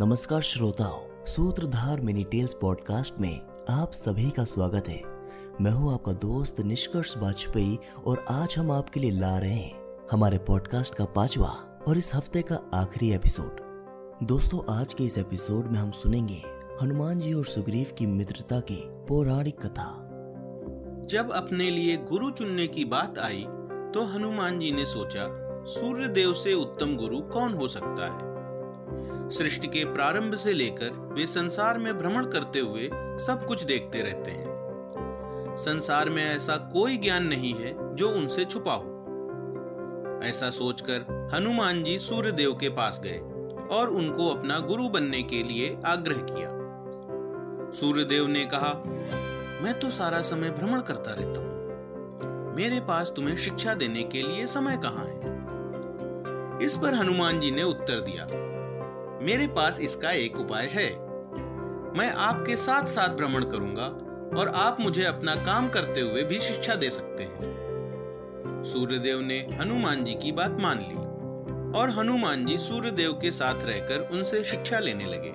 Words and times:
नमस्कार 0.00 0.42
श्रोताओं, 0.42 1.24
सूत्रधार 1.26 2.00
मिनी 2.00 2.24
टेल्स 2.24 2.54
पॉडकास्ट 2.54 3.14
में 3.20 3.40
आप 3.70 3.92
सभी 3.92 4.30
का 4.30 4.44
स्वागत 4.44 4.88
है। 4.88 5.00
मैं 5.60 5.70
हूँ 5.70 5.92
आपका 5.94 6.12
दोस्त 6.12 6.60
निष्कर्ष 6.60 7.16
वाजपेयी 7.16 7.78
और 8.06 8.24
आज 8.28 8.54
हम 8.58 8.70
आपके 8.70 9.00
लिए 9.00 9.10
ला 9.10 9.38
रहे 9.38 9.54
हैं 9.54 10.06
हमारे 10.10 10.38
पॉडकास्ट 10.38 10.94
का 10.94 11.04
पांचवा 11.04 11.48
और 11.88 11.98
इस 11.98 12.14
हफ़्ते 12.14 12.42
का 12.42 12.58
आखिरी 12.74 13.10
एपिसोड। 13.12 13.60
दोस्तों, 14.22 14.60
आज 14.74 14.94
के 14.94 15.04
इस 15.04 15.18
एपिसोड 15.18 15.72
में 15.72 15.78
हम 15.80 15.90
सुनेंगे 15.90 16.42
हनुमान 16.82 17.20
जी 17.20 17.32
और 17.32 17.44
सुग्रीव 17.44 17.94
की 17.98 18.06
मित्रता 18.06 18.60
की 18.60 18.82
पौराणिक 19.08 19.60
कथा। 19.60 19.90
जब 21.08 21.32
अपने 21.32 21.70
लिए 21.70 21.96
गुरु 21.96 22.30
चुनने 22.30 22.66
की 22.66 22.84
बात 22.84 23.18
आई 23.18 23.44
तो 23.94 24.06
हनुमान 24.06 24.58
जी 24.58 24.72
ने 24.72 24.84
सोचा 24.84 25.28
सूर्य 25.70 26.08
देव 26.08 26.32
से 26.34 26.54
उत्तम 26.54 26.96
गुरु 26.96 27.20
कौन 27.20 27.54
हो 27.54 27.68
सकता 27.68 28.06
है? 28.06 28.25
सृष्टि 29.30 29.66
के 29.66 29.84
प्रारंभ 29.84 30.34
से 30.34 30.52
लेकर 30.52 30.90
वे 30.90 31.26
संसार 31.26 31.78
में 31.78 31.98
भ्रमण 31.98 32.24
करते 32.24 32.58
हुए 32.58 32.90
सब 32.94 33.44
कुछ 33.48 33.62
देखते 33.62 34.02
रहते 34.02 34.30
हैं। 34.30 35.56
संसार 35.58 36.10
में 36.10 36.24
ऐसा 36.24 36.56
कोई 36.56 36.96
ज्ञान 36.96 37.26
नहीं 37.26 37.54
है 37.54 37.96
जो 37.96 38.08
उनसे 38.08 38.44
छुपा 38.44 38.72
हो। 38.72 38.92
ऐसा 40.24 40.50
सोचकर 40.50 41.30
हनुमान 41.34 41.84
जी 41.84 41.98
सूर्य 41.98 42.32
देव 42.32 42.54
के 42.54 42.68
पास 42.68 43.00
गए 43.04 43.18
और 43.76 43.88
उनको 43.88 44.28
अपना 44.28 44.58
गुरु 44.58 44.88
बनने 44.88 45.22
के 45.22 45.42
लिए 45.42 45.76
आग्रह 45.86 46.16
किया। 46.18 46.50
सूर्यदेव 47.72 48.26
ने 48.26 48.44
कहा, 48.44 48.82
मैं 49.62 49.78
तो 49.78 49.90
सारा 49.90 50.20
समय 50.20 50.50
भ्रमण 50.50 50.80
करता 50.80 51.14
रहता 51.18 51.40
हूँ। 51.40 52.54
मेरे 52.56 52.80
पास 52.80 53.12
तुम्हें 53.16 53.36
शिक्षा 53.36 53.74
देने 53.74 54.02
के 54.02 54.22
लिए 54.22 54.46
समय 54.46 54.76
कहाँ 54.76 55.04
है? 55.06 55.36
इस 56.66 56.76
पर 56.76 56.94
हनुमान 56.94 57.40
जी 57.40 57.50
ने 57.50 57.62
उत्तर 57.62 58.00
दिया 58.00 58.26
मेरे 59.22 59.46
पास 59.46 59.80
इसका 59.80 60.10
एक 60.10 60.38
उपाय 60.38 60.66
है। 60.66 60.88
मैं 61.98 62.10
आपके 62.12 62.56
साथ 62.56 62.86
साथ 62.86 63.08
भ्रमण 63.08 63.44
करूँगा 63.44 63.84
और 64.40 64.48
आप 64.56 64.80
मुझे 64.80 65.04
अपना 65.04 65.34
काम 65.36 65.68
करते 65.68 66.00
हुए 66.00 66.22
भी 66.22 66.40
शिक्षा 66.40 66.74
दे 66.74 66.90
सकते 66.90 67.22
हैं। 67.22 68.64
सूर्यदेव 68.64 69.20
ने 69.20 69.38
हनुमान 69.60 70.04
जी 70.04 70.14
की 70.14 70.32
बात 70.32 70.60
मान 70.60 70.78
ली 70.78 71.04
और 71.78 71.90
हनुमान 71.90 72.46
जी 72.46 72.58
सूर्यदेव 72.58 73.12
के 73.12 73.30
साथ 73.30 73.64
रहकर 73.64 74.08
उनसे 74.12 74.44
शिक्षा 74.44 74.78
लेने 74.78 75.04
लगे। 75.04 75.32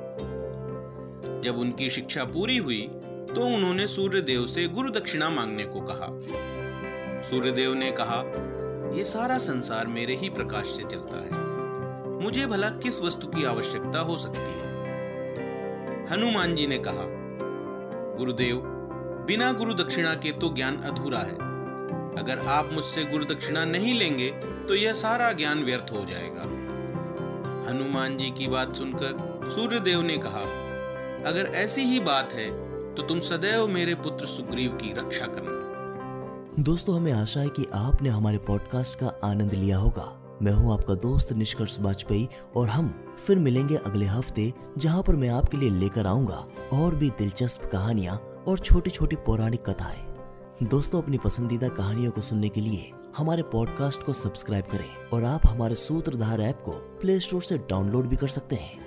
जब 1.42 1.58
उनकी 1.58 1.90
शिक्षा 1.90 2.24
पूरी 2.26 2.58
हुई 2.58 2.82
तो 3.36 3.46
उन्होंने 3.46 3.88
सूर्यदेव 3.88 4.46
से 4.46 4.68
गुरु 4.68 4.90
दक्षिणा 4.90 5.30
मांगने 5.30 5.64
को 5.66 5.82
कहा। 5.82 6.08
सूर्यदेव 7.30 7.74
ने 7.74 7.92
कहा 7.92 8.24
यह 8.98 9.04
सारा 9.04 9.38
संसार 9.38 9.88
मेरे 9.88 10.16
ही 10.16 10.30
प्रकाश 10.30 10.68
से 10.68 10.84
चलता 10.84 11.18
है। 11.18 11.51
मुझे 12.22 12.46
भला 12.48 12.70
किस 12.70 13.02
वस्तु 13.02 13.28
की 13.28 13.44
आवश्यकता 13.44 14.00
हो 14.00 14.18
सकती 14.18 14.40
है? 14.40 14.70
हनुमान 16.08 16.56
जी 16.56 16.68
ने 16.68 16.78
कहा, 16.78 17.06
गुरुदेव, 18.18 18.62
बिना 19.28 19.52
गुरु 19.52 19.74
दक्षिणा 19.74 20.14
के 20.16 20.32
तो 20.32 20.50
ज्ञान 20.54 20.78
अधूरा 20.82 21.20
है। 21.20 21.36
अगर 22.20 22.40
आप 22.48 22.70
मुझसे 22.74 23.04
गुरु 23.06 23.26
दक्षिणा 23.26 23.66
नहीं 23.66 23.94
लेंगे 24.00 24.30
तो 24.68 24.76
यह 24.76 24.94
सारा 24.94 25.32
ज्ञान 25.32 25.64
व्यर्थ 25.64 25.92
हो 25.94 26.06
जाएगा। 26.06 26.42
हनुमान 27.70 28.18
जी 28.18 28.30
की 28.30 28.48
बात 28.48 28.76
सुनकर 28.76 29.50
सूर्यदेव 29.52 30.02
ने 30.02 30.18
कहा, 30.18 30.42
अगर 31.30 31.52
ऐसी 31.56 31.82
ही 31.82 32.00
बात 32.00 32.34
है 32.34 32.50
तो 32.96 33.04
तुम 33.04 33.20
सदैव 33.20 33.68
मेरे 33.68 33.96
पुत्र 33.96 34.26
सुग्रीव 34.26 34.72
की 34.74 34.94
रक्षा 34.94 35.26
करना। 35.26 35.60
दोस्तों, 36.60 36.96
हमें 36.96 37.12
आशा 37.14 37.40
है 37.40 37.50
कि 37.50 37.66
आपने 37.74 38.10
हमारे 38.10 38.38
पॉडकास्ट 38.38 38.96
का 38.96 39.14
आनंद 39.24 39.54
लिया 39.54 39.78
होगा। 39.78 40.18
मैं 40.42 40.52
हूँ 40.52 40.74
आपका 40.74 40.94
दोस्त 40.94 41.32
निष्कर्ष 41.34 41.80
वाजपेयी 41.80 42.28
और 42.56 42.70
हम 42.70 43.16
फिर 43.28 43.40
मिलेंगे 43.40 43.76
अगले 43.76 44.06
हफ़्ते, 44.06 44.54
जहाँ 44.78 45.04
पर 45.04 45.16
मैं 45.16 45.30
आपके 45.30 45.58
लिए 45.58 45.70
लेकर 45.70 46.08
आऊँगा 46.08 46.46
और 46.74 46.96
भी 46.96 47.10
दिलचस्प 47.10 47.70
कहानियाँ 47.72 48.16
और 48.48 48.60
छोटी 48.60 48.90
छोटी 48.90 49.16
पौराणिक 49.16 49.70
कथाएँ। 49.70 50.02
दोस्तों, 50.64 51.02
अपनी 51.02 51.18
पसंदीदा 51.18 51.68
कहानियों 51.68 52.12
को 52.12 52.22
सुनने 52.22 52.50
के 52.50 52.62
लिए 52.62 52.92
हमारे 53.18 53.44
पॉडकास्ट 53.44 54.04
को 54.04 54.14
सब्सक्राइब 54.14 54.66
करें 54.66 55.10
और 55.14 55.24
आप 55.24 55.48
हमारे 55.48 55.76
सूत्रधार 55.76 56.42
ऐप 56.42 56.62
को 56.66 56.72
प्ले 56.72 57.20
स्टोर 57.20 57.42
से 57.42 57.58
डाउनलोड 57.58 58.08
भी 58.08 58.16
कर 58.16 58.28
सकते 58.28 58.56
हैं। 58.56 58.81